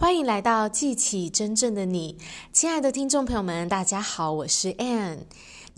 [0.00, 2.16] 欢迎来到记起真正的你，
[2.52, 5.22] 亲爱的听众朋友们，大家好，我是 Anne。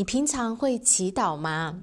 [0.01, 1.83] 你平常会祈祷吗？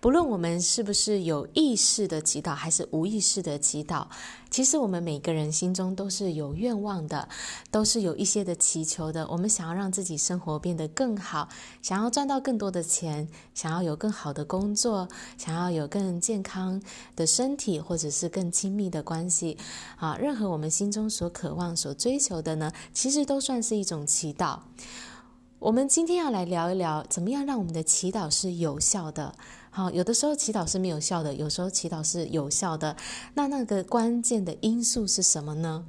[0.00, 4.08] 不论我们是不是有意识的祈祷，还是无意识的祈祷，
[4.50, 7.28] 其实我们每个人心中都是有愿望的，
[7.70, 9.28] 都是有一些的祈求的。
[9.28, 11.48] 我们想要让自己生活变得更好，
[11.82, 15.08] 想要赚到更多的钱，想要有更好的工作，
[15.38, 16.82] 想要有更健康
[17.14, 19.56] 的身体，或者是更亲密的关系。
[19.98, 24.58] 啊，任何我们心中所渴望、所追求的呢，其实都算是一种祈祷。
[25.62, 29.32] 我们今天要来聊一聊，怎么样让我们的祈祷是有效的。
[29.70, 32.96] 好，有的时候祈祷是没有效的，有时候祈祷是有效的。
[33.34, 35.86] 那那个关键的因素是什么呢？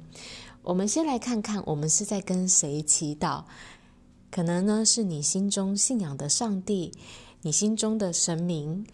[0.62, 3.42] 我们先来看看，我们是在跟谁祈祷？
[4.30, 6.92] 可能呢是你心中信仰的上帝，
[7.42, 8.86] 你心中的神明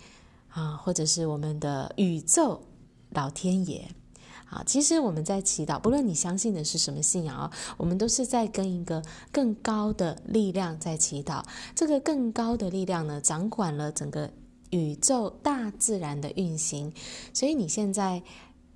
[0.49, 2.63] 啊，或者是我们的宇宙
[3.11, 3.87] 老天爷。
[4.51, 11.43] 啊，其实我们在祈祷，不论你相信的是什么信仰啊，我们都是在跟一个更高的力量在祈祷。
[11.75, 14.31] 这个更高的力量呢，掌管了整个。
[14.73, 16.93] 宇宙大自然的运行，
[17.35, 18.23] 所以你现在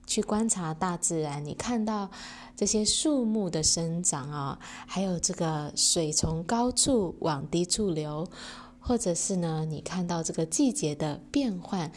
[0.08, 2.11] 去观察大自然，你看到
[2.56, 4.58] 这些树木的生长啊，
[4.89, 8.28] 还有这个水从高处往低处流，
[8.80, 11.92] 或者是呢，你看到这个季节的变换，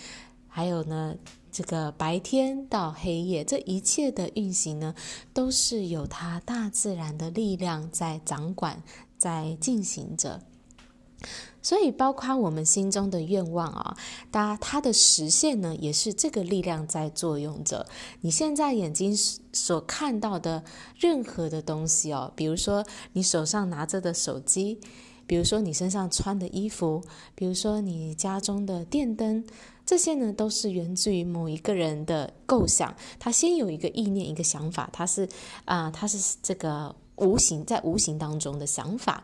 [0.47, 1.15] 还有呢，
[1.57, 4.93] 这个白天到黑夜，这一切的运行呢，
[5.33, 8.83] 都是有它大自然的力量在掌管，
[9.17, 10.39] 在进行着。
[11.63, 13.97] 所以，包括我们心中的愿望啊，
[14.31, 17.87] 它它的实现呢，也是这个力量在作用着。
[18.21, 19.17] 你现在眼睛
[19.51, 20.63] 所看到的
[20.95, 24.79] 任何的东西哦，比如说你手上拿着的手机，
[25.27, 27.03] 比如说你身上穿的衣服，
[27.35, 29.43] 比如说你家中的电灯，
[29.85, 32.95] 这些呢，都是源自于某一个人的构想。
[33.19, 35.27] 他先有一个意念，一个想法，他是
[35.65, 39.23] 啊，他是这个无形在无形当中的想法。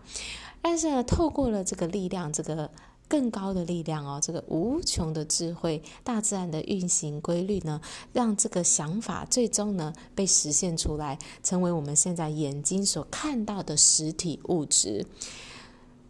[0.62, 2.70] 但是呢，透过了这个力量，这个
[3.08, 7.82] 更高的力量哦，这个无穷的智慧，大自然的运行规律呢，
[8.14, 15.06] 让这个想法最终呢被实现出来，成为我们现在眼睛所看到的实体物质。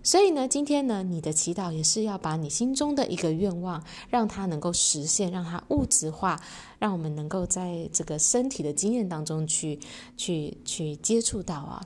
[0.04, 6.40] 所以呢，今天呢，你的祈祷也是要把你心中的一个愿望，让它能够实现，让它物质化，
[6.78, 9.80] 让我们能够在这个身体的经验当中去、
[10.18, 11.82] 去、去接触到啊。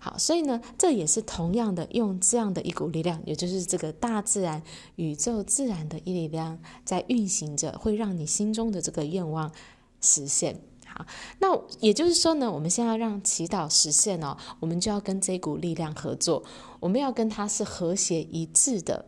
[0.00, 4.60] 好，所以呢，这也是同样的，用这样的一股力量，也就是这个大自然、
[4.96, 9.52] 宇宙自然的一力量在运行着，会让你心中的这个愿望
[10.00, 10.60] 实现。
[10.92, 11.06] 好，
[11.38, 16.42] 那也就是说呢，我们现在要让祈祷实现哦，我们就要跟这股力量合作，
[16.80, 19.06] 我们要跟它是和谐一致的。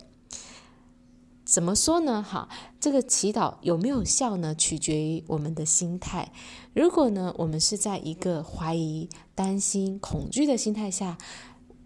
[1.45, 2.23] 怎么说呢？
[2.23, 2.49] 哈，
[2.79, 4.55] 这个祈祷有没有效呢？
[4.55, 6.33] 取决于我们的心态。
[6.73, 11.19] 如果呢，我们是在一个怀疑、担心、恐惧的心态下，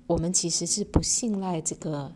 [0.06, 2.12] 我们其实是不信赖这个。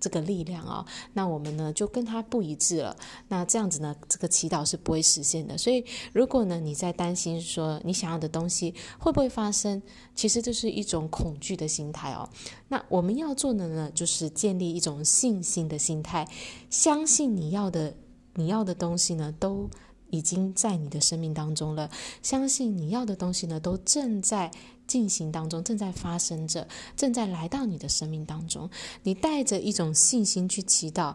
[0.00, 2.96] 这个力量啊、哦，那我们呢就跟他不一致了。
[3.28, 5.58] 那这样子呢，这个祈祷是不会实现的。
[5.58, 9.80] 所以，如果呢你在担心说你想要的东西会不会发生，
[10.14, 12.28] 其实这是一种恐惧的心态哦。
[12.68, 16.26] 那我们要做的呢，就是建立一种信心的心态，
[16.70, 17.94] 相信你要的
[18.34, 19.68] 你要的东西呢都
[20.10, 21.90] 已经在你的生命当中了，
[22.22, 24.50] 相信你要的东西呢都正在。
[24.86, 26.66] 进行当中，正在发生着，
[26.96, 28.68] 正在来到你的生命当中。
[29.04, 31.14] 你带着一种信心去祈祷，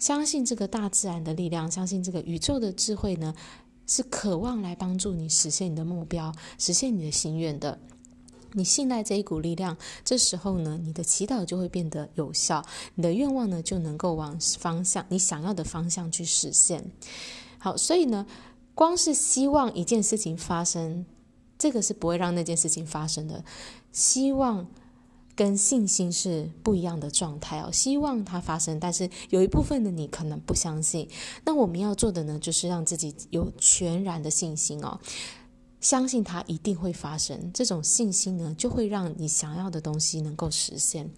[0.00, 3.32] 相信这个大自然的力量，相信这个宇宙的智慧呢，
[3.86, 7.78] 是渴望来帮助你实现你的目标，实现你的心愿的。
[8.54, 12.64] 你信赖这一股力量，这时候呢，你的祈祷就会变得有效，
[12.96, 16.84] 你的愿望呢就能够往方向，你想要的方向去实现。
[17.58, 18.26] 好，所以呢，
[18.74, 21.04] 光是希望一件事情发生。
[21.58, 23.42] 这个是不会让那件事情发生的。
[23.90, 24.66] 希望
[25.34, 27.70] 跟信心是不一样的状态哦。
[27.72, 31.08] 希望它发生，但是有一部分的你可能不相信。
[31.46, 35.00] 那我们要做的呢，就是让自己有全然的信心哦，
[35.80, 37.50] 相信它一定会发生。
[37.54, 41.10] 这种信心呢，就会让你想要的东西能够实现。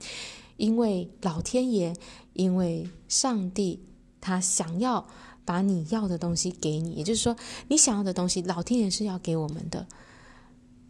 [0.57, 1.93] 因为老天爷，
[2.35, 3.81] 因为上帝，
[4.21, 5.05] 他想要
[5.49, 7.35] 把你要的东西给你，也就是说，
[7.69, 9.87] 你想要的东西，老天爷是要给我们的。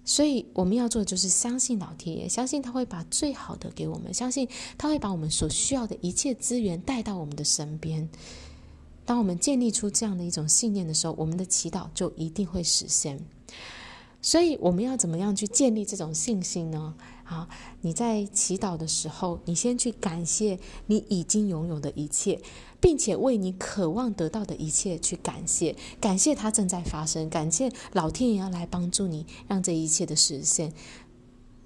[0.05, 8.08] 所以我们要做的就是相信老天爷，相信他会把最好的给我们，相信他会把我们所需要的一切资源带到我们的身边。
[9.05, 13.25] 当我们建立出这样的一种信念的时候，我们的祈祷就一定会实现。
[14.20, 16.96] 所以我们要怎么样去建立这种信心呢？
[17.30, 17.46] 好，
[17.82, 22.40] 你在祈祷的时候，你先去感谢你已经拥有的一切，
[22.80, 30.72] 并且为你渴望得到的一切去感谢，感谢它正在发生，感谢老天爷要来帮助你，让这一切的实现。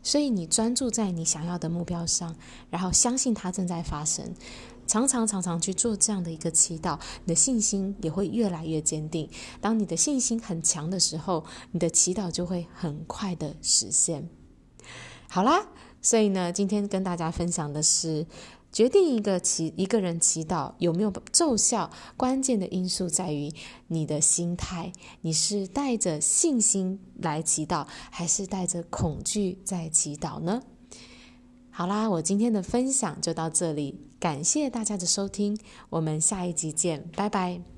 [0.03, 2.35] 所以你专注在你想要的目标上，
[2.69, 4.35] 然后相信它正在发生，
[4.89, 9.31] 常常常常去做这样的一个祈祷，你的信心也会越来越坚定。
[9.61, 14.29] 当你的信心很强的时候，你的祈祷就会很快的实现。
[15.35, 15.67] 好啦，
[16.03, 18.27] 所以呢，今天跟大家分享的是，
[18.71, 23.51] 决定一个祈一个人祈祷有没有奏效，关键的因素在于
[23.87, 24.93] 你的心态，
[25.23, 30.61] 你是带着信心来祈祷，还是带着恐惧在祈祷呢？
[31.71, 35.59] 好啦，我今天的分享就到这里，感谢大家的收听，
[35.89, 37.72] 我们下一集见，拜拜。